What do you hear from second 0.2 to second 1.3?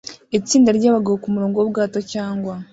Itsinda ryabagabo